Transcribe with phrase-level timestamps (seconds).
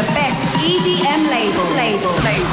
[0.00, 1.64] the best EDM label.
[1.76, 2.10] Label.
[2.24, 2.49] Label.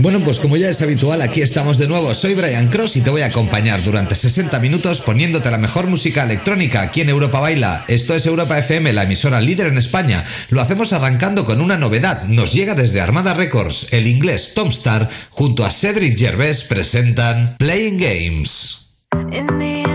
[0.00, 2.14] Bueno, pues como ya es habitual, aquí estamos de nuevo.
[2.14, 6.22] Soy Brian Cross y te voy a acompañar durante 60 minutos poniéndote la mejor música
[6.22, 7.84] electrónica aquí en Europa Baila.
[7.88, 10.24] Esto es Europa FM, la emisora líder en España.
[10.48, 12.24] Lo hacemos arrancando con una novedad.
[12.24, 13.92] Nos llega desde Armada Records.
[13.92, 18.86] El inglés Tom Star junto a Cedric Gervais presentan Playing Games.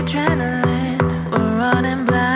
[0.06, 0.98] Adrenaline,
[1.32, 2.35] we're running.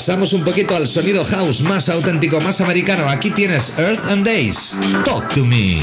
[0.00, 3.06] Pasamos un poquito al sonido house más auténtico, más americano.
[3.10, 4.74] Aquí tienes Earth and Days.
[5.04, 5.82] Talk to me.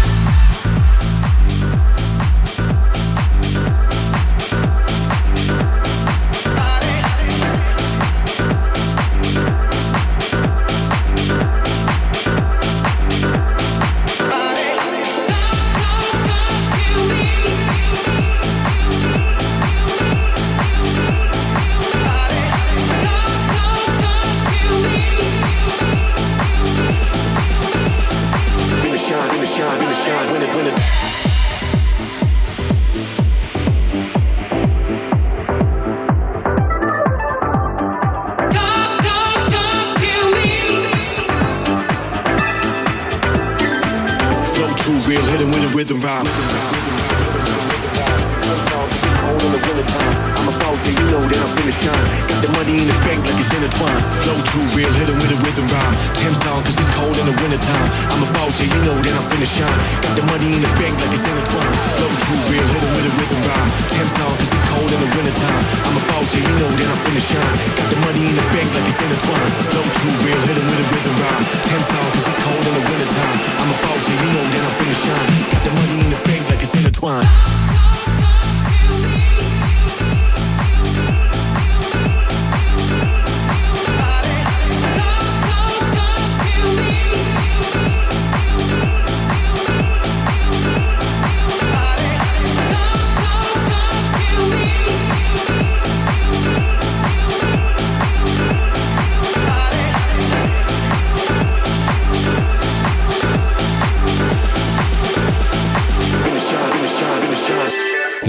[45.07, 47.40] real, hit him with a rhythm rhyme.
[49.21, 50.15] Cold in the wintertime.
[50.41, 52.07] I'm a boss, and you know that I'm finna shine.
[52.25, 54.03] Got the money in the bank like it's intertwined.
[54.25, 55.95] Flow too real, hit 'em with a rhythm rhyme.
[56.17, 57.89] Ten songs, cause it's cold in the wintertime.
[58.09, 59.79] I'm a boss, and you know that I'm finna shine.
[60.01, 61.77] Got the money in the bank like it's intertwined.
[61.97, 63.69] Flow too real, hit 'em with a rhythm rhyme.
[63.93, 65.63] Ten songs, cause it's cold in the wintertime.
[65.85, 67.55] I'm a boss, and you know that I'm finna shine.
[67.77, 69.53] Got the money in the bank like it's intertwined.
[69.69, 71.45] Flow too real, hit 'em with a rhythm rhyme.
[71.69, 73.37] Ten songs, cause it's cold in the wintertime.
[73.61, 75.29] I'm a boss, and you know that I'm finna shine.
[75.53, 77.29] Got the money in the bank like it's intertwined.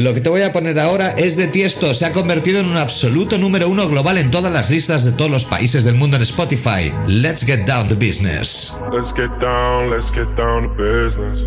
[0.03, 1.95] Lo que te voy a poner ahora es de Tiesto.
[1.95, 5.31] Se ha convertido en un absoluto número uno global en todas las listas de todos
[5.31, 6.93] los países del mundo en Spotify.
[7.07, 8.77] Let's get down to business.
[8.93, 11.47] Let's get down, let's get down to business.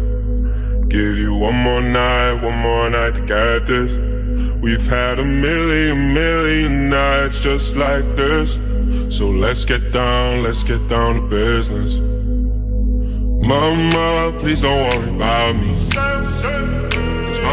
[0.88, 3.94] Give you one more night, one more night to get this.
[4.62, 8.58] We've had a million, million nights just like this.
[9.10, 12.00] So let's get down, let's get down to business.
[13.46, 16.95] Mama, please don't worry about me.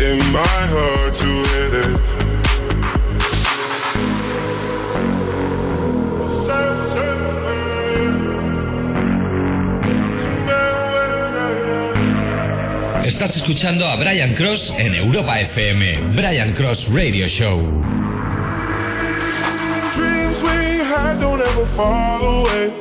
[0.00, 2.28] It might hurt to hit it.
[13.04, 16.12] Estás escuchando a Brian Cross en Europa FM.
[16.14, 17.58] Brian Cross Radio Show.
[19.96, 22.72] Dreams we had don't ever fall away.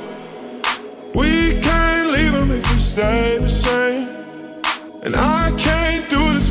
[1.16, 4.08] We can't leave them if we stay the same.
[5.02, 5.97] And I can't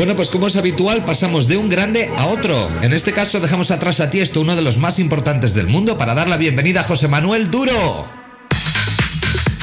[0.00, 2.70] Bueno, pues como es habitual, pasamos de un grande a otro.
[2.80, 6.14] En este caso dejamos atrás a Tiesto, uno de los más importantes del mundo, para
[6.14, 8.06] dar la bienvenida a José Manuel Duro.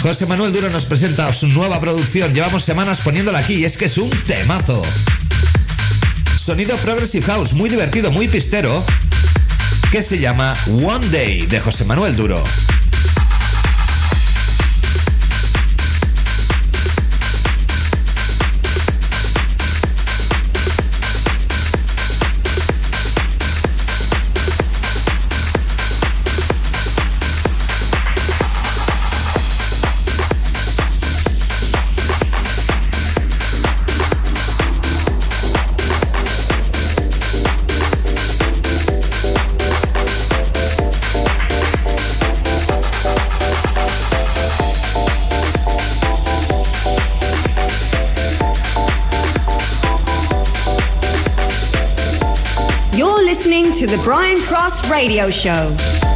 [0.04, 2.36] José Manuel Duro nos presenta su nueva producción.
[2.36, 4.84] Llevamos semanas poniéndola aquí y es que es un temazo.
[6.38, 8.86] Sonido Progressive House, muy divertido, muy pistero,
[9.91, 12.44] que se llama One Day de José Manuel Duro.
[54.89, 56.07] Radio Show.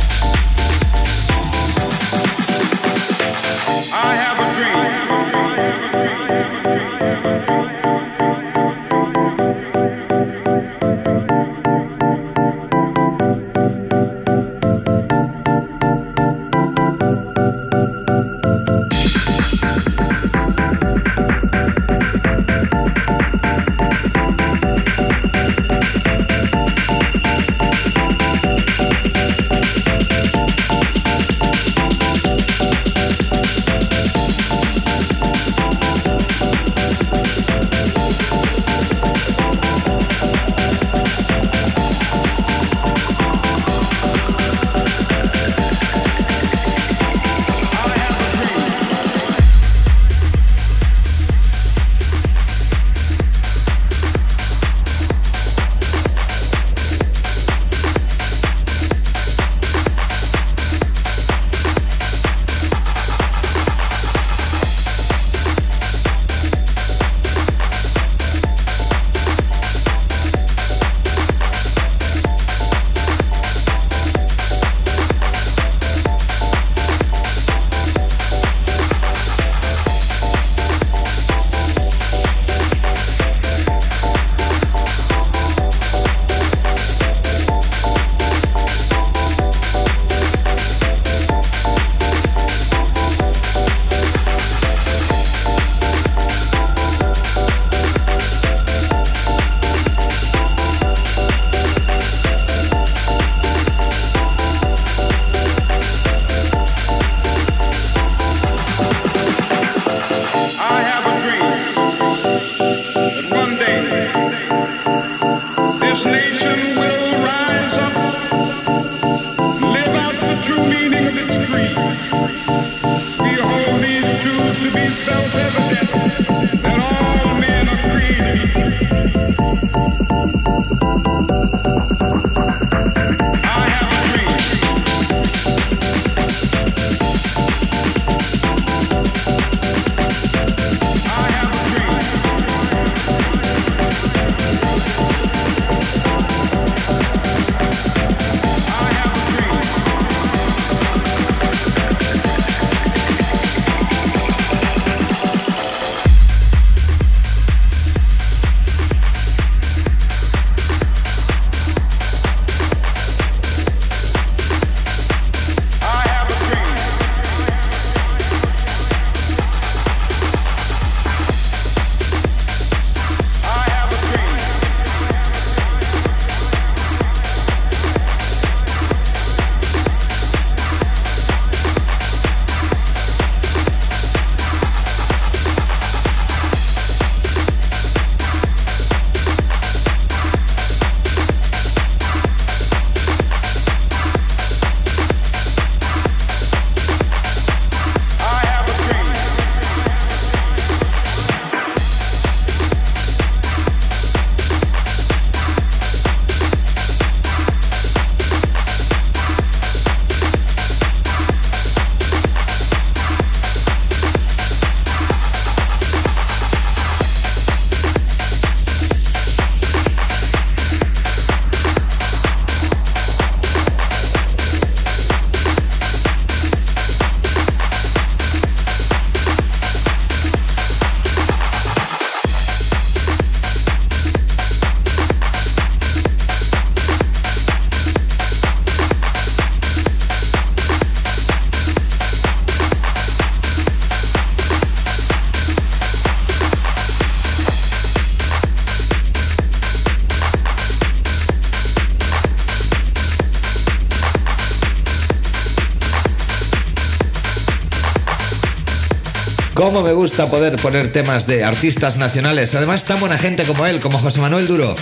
[259.71, 263.97] Me gusta poder poner temas de artistas nacionales, además tan buena gente como él, como
[263.97, 264.75] José Manuel Duro.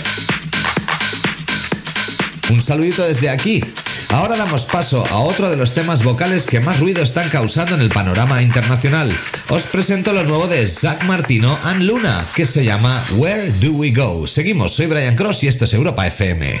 [2.50, 3.62] Un saludito desde aquí.
[4.08, 7.82] Ahora damos paso a otro de los temas vocales que más ruido están causando en
[7.82, 9.16] el panorama internacional.
[9.48, 13.92] Os presento lo nuevo de Zach Martino and Luna, que se llama Where Do We
[13.92, 14.26] Go.
[14.26, 16.60] Seguimos, soy Brian Cross y esto es Europa FM.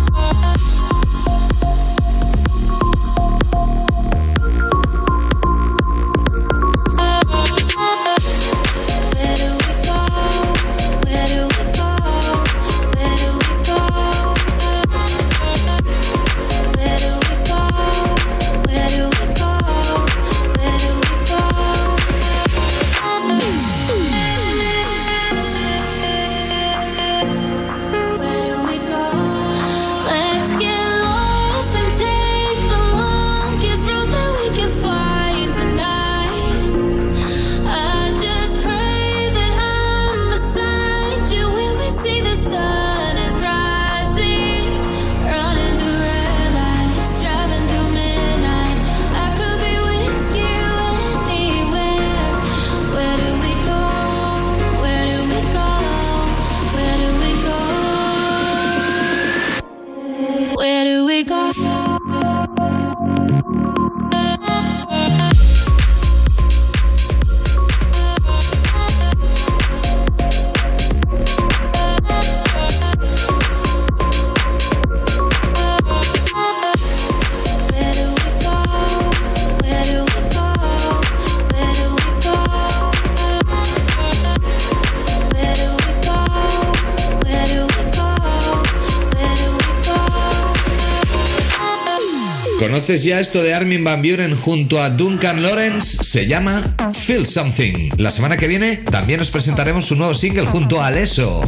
[92.91, 96.03] ¿Conoces ya esto de Armin Van Buren junto a Duncan Lawrence?
[96.03, 97.91] Se llama Feel Something.
[97.95, 101.39] La semana que viene también os presentaremos su nuevo single junto a Alesso.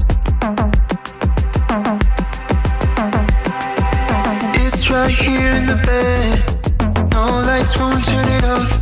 [4.56, 6.39] It's right here in the bed.
[7.12, 8.79] No lights won't turn it off.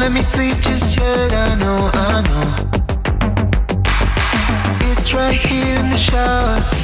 [0.00, 1.32] Let me sleep just yet.
[1.32, 2.54] I know, I know.
[4.90, 6.76] It's right here in the shower.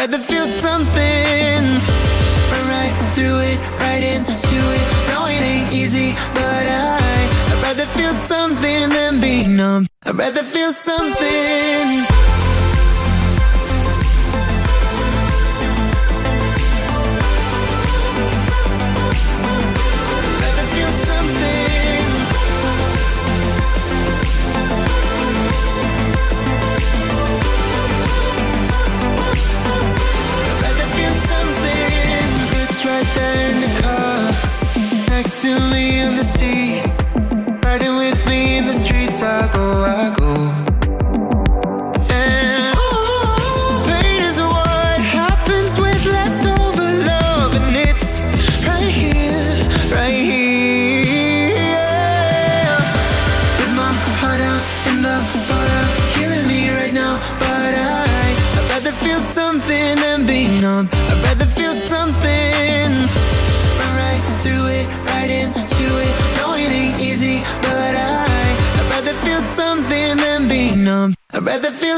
[0.00, 1.62] Rather feel something.
[2.50, 4.86] Run right through it, right into it.
[5.12, 9.86] No, it ain't easy, but I I'd rather feel something than be numb.
[10.06, 12.19] I'd rather feel something.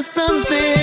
[0.02, 0.76] something.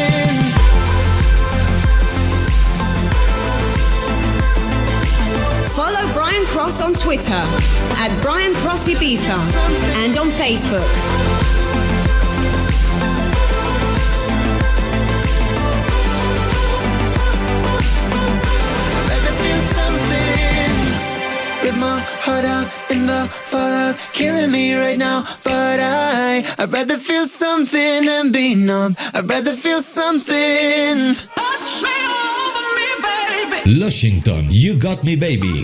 [5.76, 9.38] Follow Brian Cross on Twitter at Brian Cross Ibiza
[10.04, 10.88] and on Facebook.
[21.80, 25.24] my heart out in the fallout, killing me right now.
[25.80, 28.96] But I, I'd rather feel something than be numb.
[29.13, 31.15] I'd rather feel something.
[33.65, 35.63] Lushington, You Got Me Baby.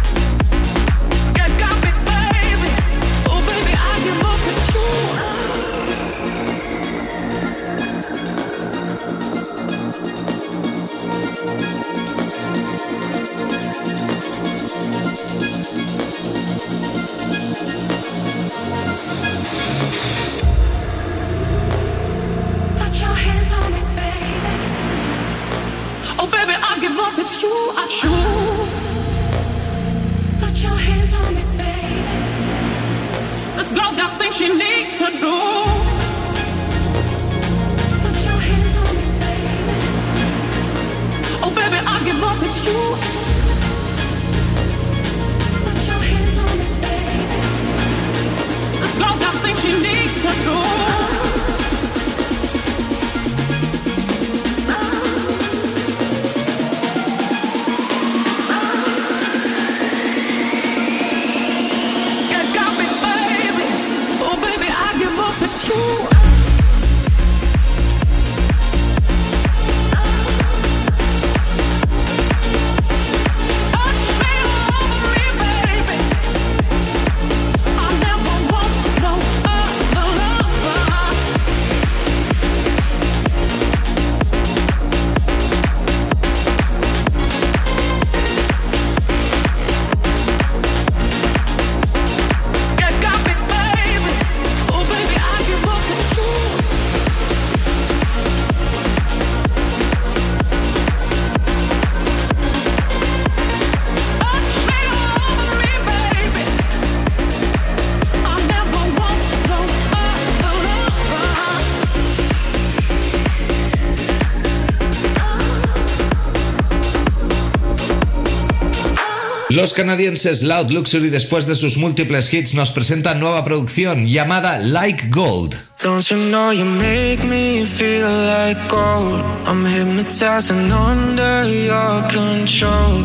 [119.61, 125.09] Los canadienses Loud Luxury, después de sus múltiples hits, nos presentan nueva producción llamada Like
[125.09, 125.55] Gold.
[125.83, 129.21] Don't you know you make me feel like gold?
[129.45, 133.03] I'm hypnotized and under your control.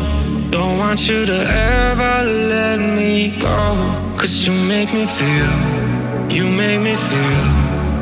[0.49, 3.93] Don't want you to ever let me go.
[4.17, 7.56] Cause you make me feel, you make me feel.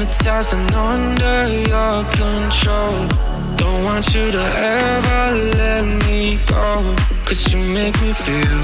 [0.00, 3.06] Hypnotized and under your control.
[3.56, 6.96] Don't want you to ever let me go.
[7.26, 8.60] Cause you make me feel,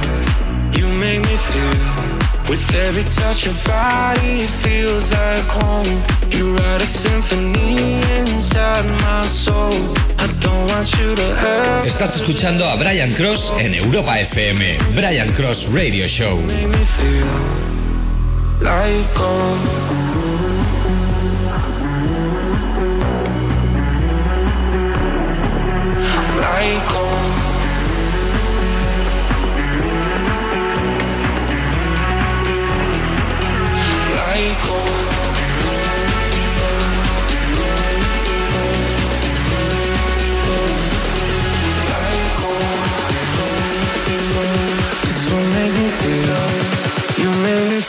[0.72, 2.06] you make me feel.
[2.48, 6.00] With every touch your body feels like home.
[6.30, 9.74] You write a symphony inside my soul.
[10.18, 14.78] I don't want you to ever Estás escuchando a Brian Cross en Europa FM.
[14.94, 16.36] Brian Cross Radio Show.
[16.36, 17.26] make me feel
[18.60, 19.95] like gold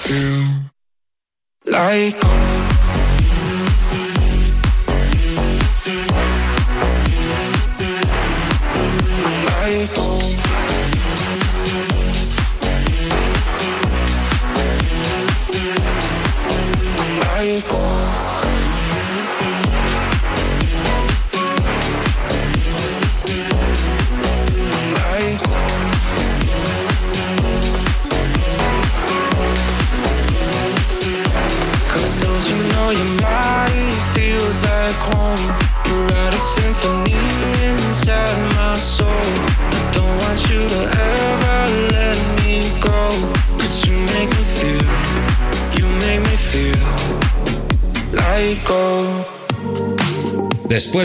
[0.08, 0.72] feel
[1.66, 2.37] like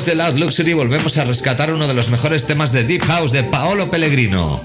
[0.05, 3.45] De Loud Luxury volvemos a rescatar uno de los mejores temas de Deep House de
[3.45, 4.61] Paolo Pellegrino.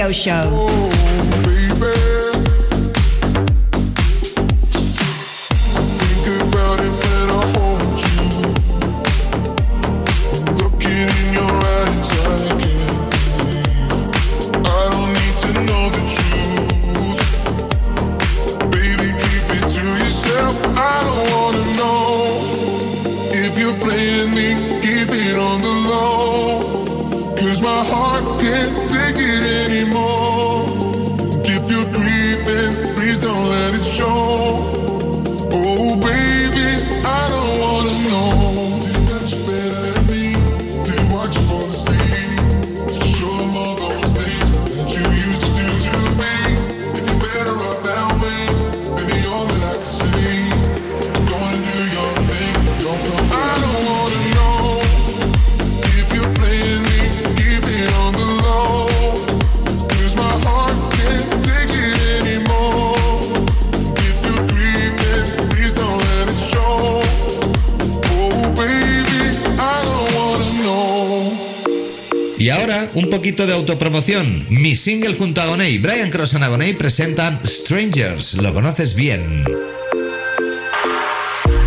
[0.00, 0.79] Radio Show.
[72.40, 74.46] Y ahora, un poquito de autopromoción.
[74.48, 78.38] Mi single junto a Agoney, Brian Cross and Agoney presentan Strangers.
[78.40, 79.44] Lo conoces bien.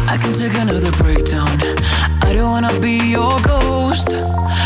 [0.09, 1.47] I can take another breakdown.
[2.23, 4.15] I don't wanna be your ghost.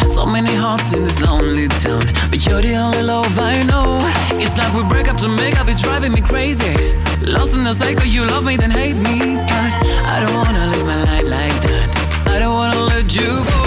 [0.08, 4.00] So many hearts in this lonely town, but you're the only love I know.
[4.40, 6.74] It's like we break up to make up, it's driving me crazy.
[7.20, 9.36] Lost in the cycle, you love me, then hate me.
[9.36, 9.74] But
[10.08, 12.28] I don't wanna live my life like that.
[12.28, 13.67] I don't wanna let you go.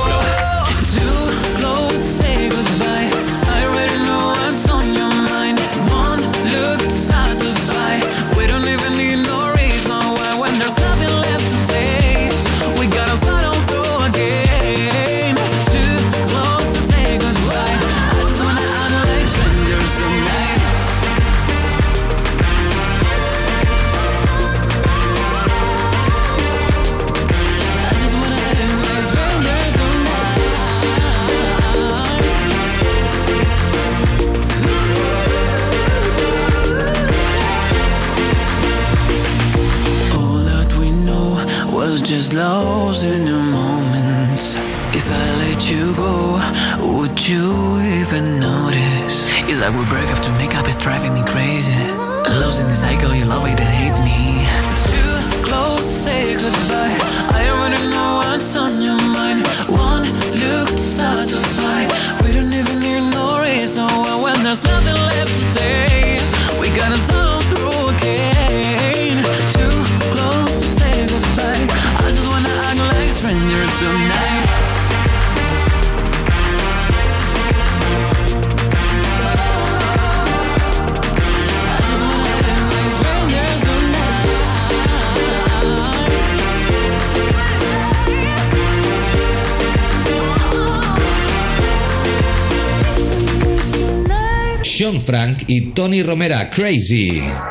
[95.53, 97.50] y Tony Romera, Crazy.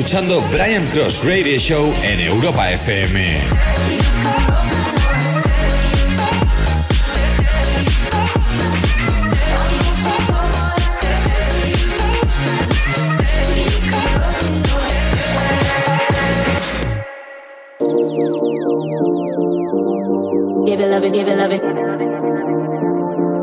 [0.00, 3.38] escuchando Brian Cross Radio Show en Europa FM.
[20.70, 21.60] give it, love it.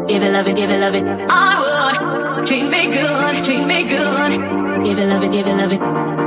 [0.07, 1.03] Give it, love it, give it, love it.
[1.29, 4.83] I would treat me good, treat me good.
[4.83, 6.26] Give it, love it, give it, love it.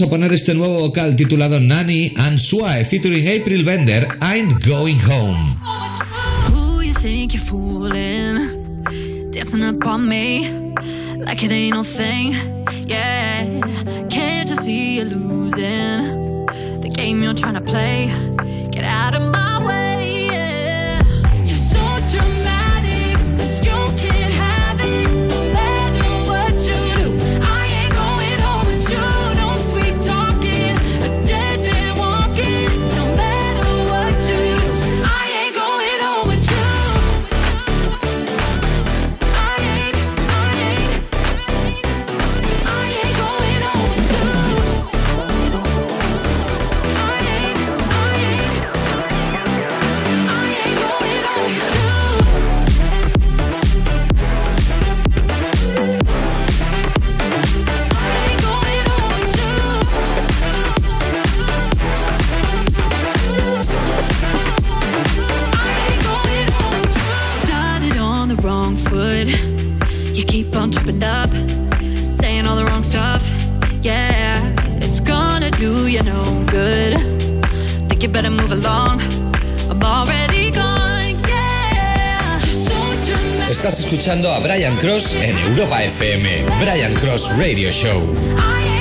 [0.00, 4.98] vamos a poner este nuevo vocal titulado Nanny and Swae featuring April Bender, I'm Going
[5.06, 5.58] Home.
[6.48, 8.82] Who you think you're fooling?
[9.30, 10.74] Dancing up on me
[11.18, 12.32] like it ain't no thing.
[12.86, 13.60] Yeah,
[14.08, 16.46] can't you see you're losing
[16.80, 18.06] the game you're trying to play?
[18.70, 20.09] Get out of my way.
[85.00, 86.44] En Europa FM.
[86.60, 88.79] Brian Cross Radio Show.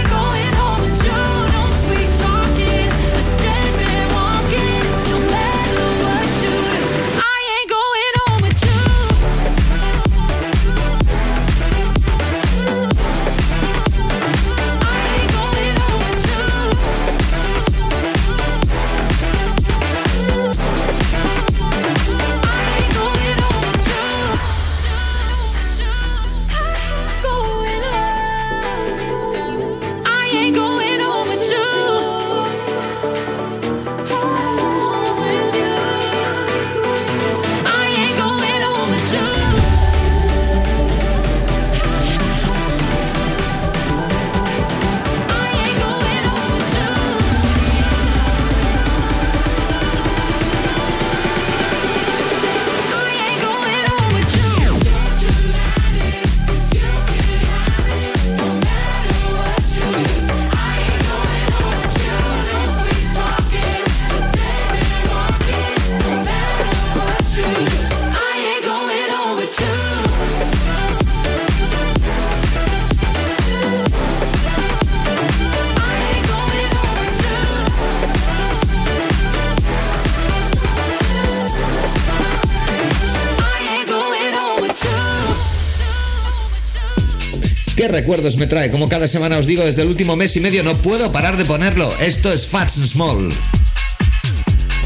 [88.00, 88.72] recuerdos me trae.
[88.72, 91.44] Como cada semana os digo, desde el último mes y medio no puedo parar de
[91.44, 91.94] ponerlo.
[92.00, 93.34] Esto es Fats and Small.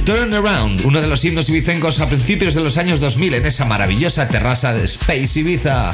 [0.04, 3.66] Turn Around, uno de los himnos ibicencos a principios de los años 2000 en esa
[3.66, 5.94] maravillosa terraza de Space Ibiza.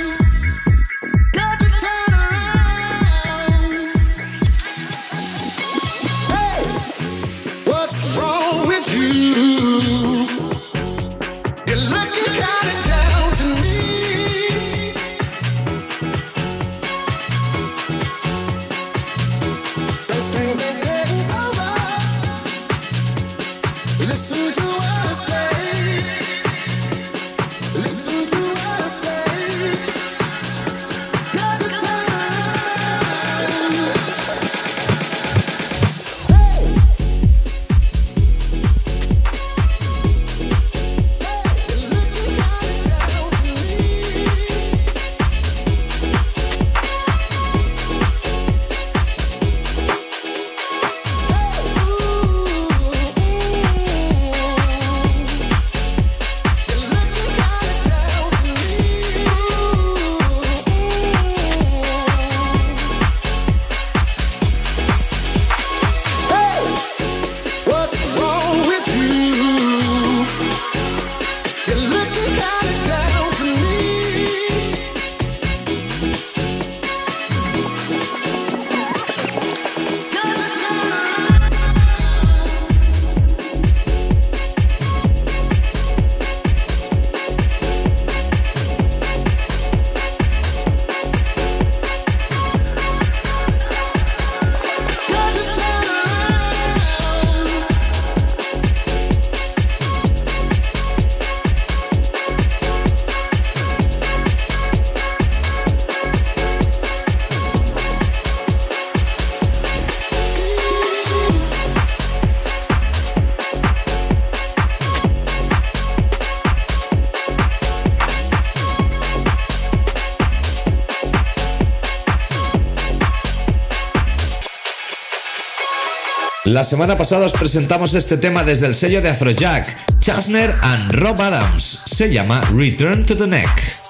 [126.61, 131.19] La semana pasada os presentamos este tema desde el sello de Afrojack, Chasner and Rob
[131.19, 131.81] Adams.
[131.87, 133.81] Se llama Return to the Neck.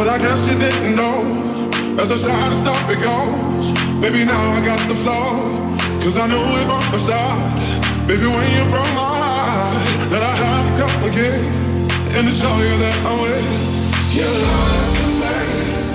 [0.00, 1.20] But I guess you didn't know.
[2.00, 3.68] As I the side stop it goes,
[4.00, 5.28] baby, now I got the flow.
[6.00, 7.36] Cause I knew it from the start.
[8.08, 9.76] Baby, when you broke my heart,
[10.08, 11.44] that I had to come again.
[12.16, 13.44] And to show you that I'm with
[14.16, 15.36] you lied to me.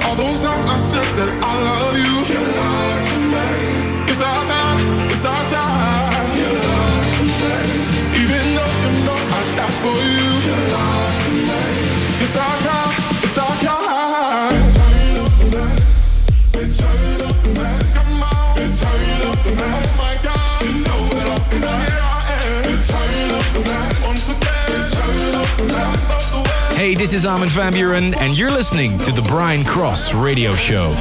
[0.06, 3.50] All those times I said that I love you, you lied to me.
[4.06, 6.30] It's our time, it's our time.
[6.38, 7.58] You lied to me.
[8.22, 11.64] Even though you know I die for you, you lied to me.
[12.22, 13.05] It's our time,
[26.86, 30.94] Hey, this is Armin van Buren, and you're listening to the Brian Cross Radio Show.
[30.94, 31.00] So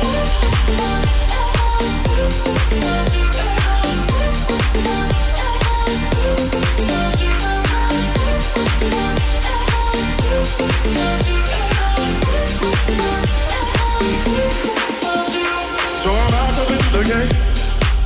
[16.09, 17.29] I'm out of it again.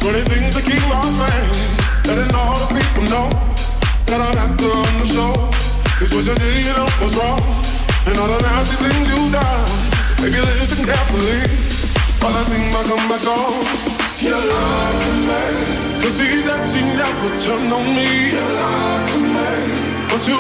[0.03, 1.49] Running things to keep my man.
[2.09, 3.31] Letting all the people know
[4.07, 5.48] that I'm not on the show.
[6.19, 7.39] Cause you did, know, was wrong.
[8.11, 9.69] And all the nasty things you done.
[10.03, 11.47] So baby, listen carefully.
[12.19, 13.63] While I sing my comeback song.
[14.19, 16.03] You lied to me.
[16.03, 18.35] Cause he said she never turned on me.
[18.35, 19.51] You lied to me.
[20.11, 20.35] But you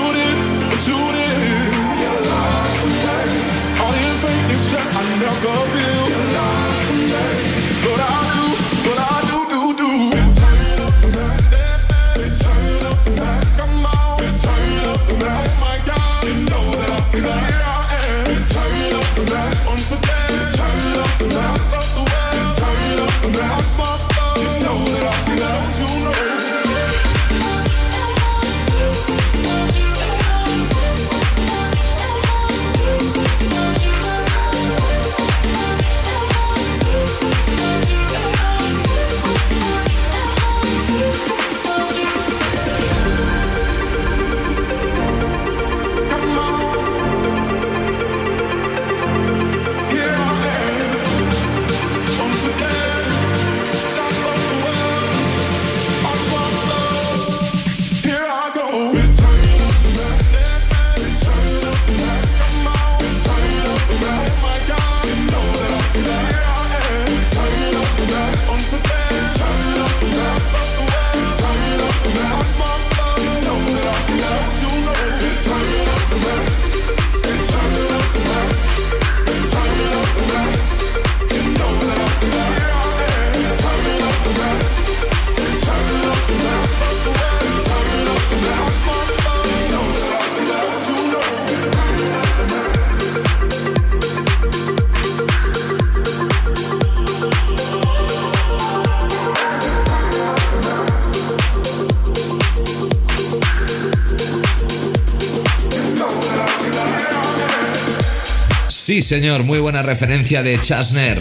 [109.08, 111.18] señor, muy buena referencia de Chasner.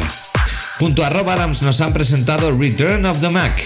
[0.77, 3.63] Junto a Rob Adams nos han presentado Return of the Mac.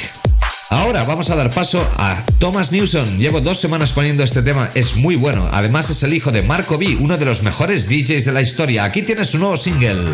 [0.70, 3.18] Ahora vamos a dar paso a Thomas Newson.
[3.18, 5.50] Llevo dos semanas poniendo este tema, es muy bueno.
[5.52, 8.84] Además es el hijo de Marco B, uno de los mejores DJs de la historia.
[8.84, 10.06] Aquí tienes su nuevo single.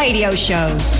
[0.00, 0.99] Radio Show.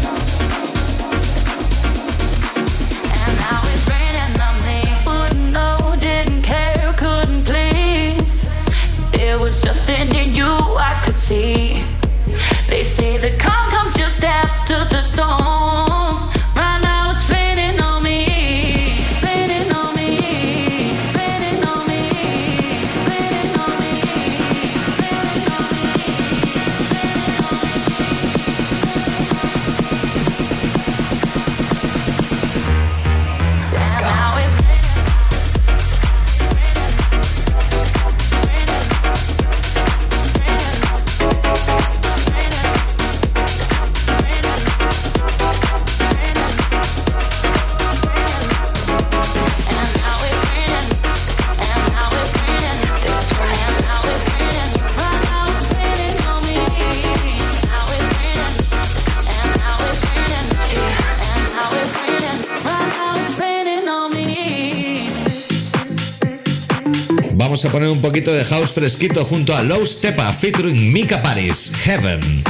[67.61, 71.71] Vamos a poner un poquito de house fresquito junto a Low Stepa featuring Mika Paris,
[71.85, 72.49] Heaven.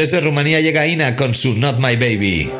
[0.00, 2.50] Desde Rumanía llega Ina con su Not My Baby.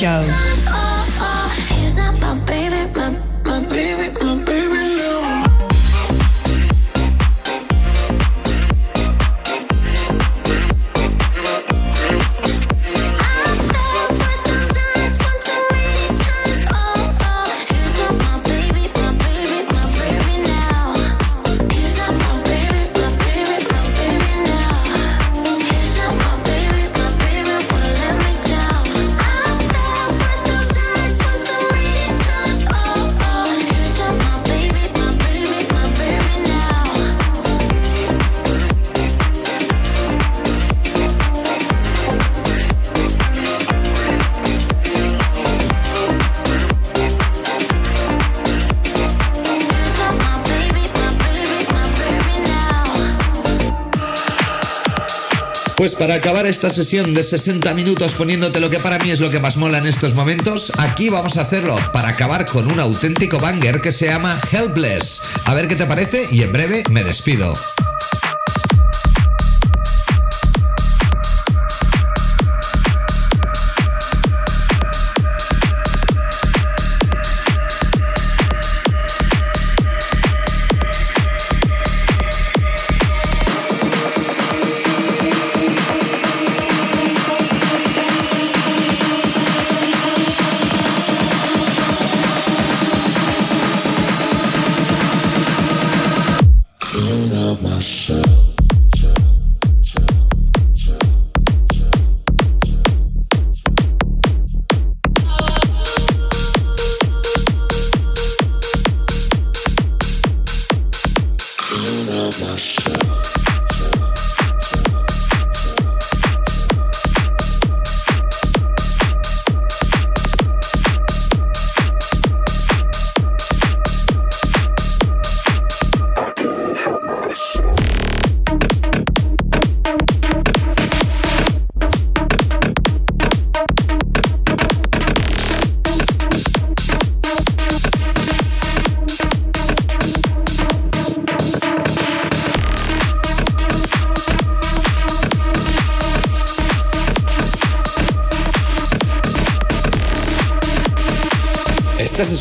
[0.00, 0.49] Show.
[56.00, 59.38] Para acabar esta sesión de 60 minutos poniéndote lo que para mí es lo que
[59.38, 63.82] más mola en estos momentos, aquí vamos a hacerlo para acabar con un auténtico banger
[63.82, 65.20] que se llama Helpless.
[65.44, 67.52] A ver qué te parece y en breve me despido.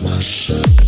[0.00, 0.87] My Mashup.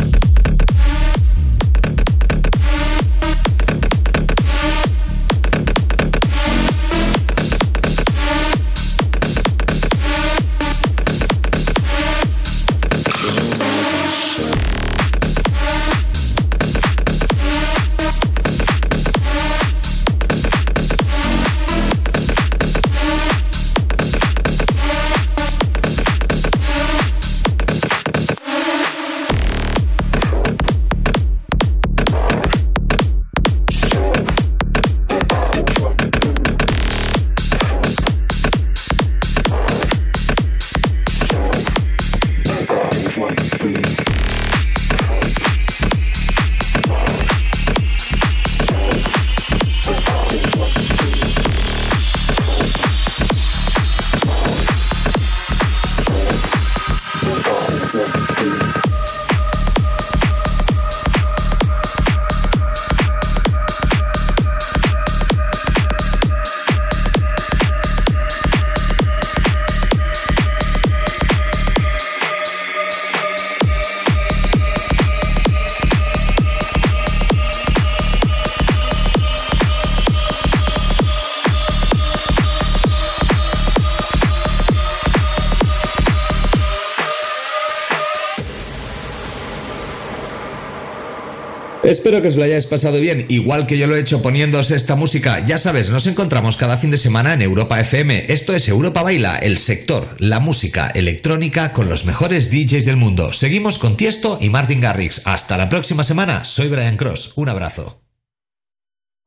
[92.11, 94.97] Espero que os lo hayáis pasado bien, igual que yo lo he hecho poniéndose esta
[94.97, 95.47] música.
[95.47, 98.25] Ya sabes, nos encontramos cada fin de semana en Europa FM.
[98.29, 103.33] Esto es Europa Baila, el sector, la música electrónica con los mejores DJs del mundo.
[103.33, 105.25] Seguimos con Tiesto y Martin Garrix.
[105.25, 106.45] Hasta la próxima semana.
[106.45, 107.35] Soy Brian Cross.
[107.37, 108.10] Un abrazo.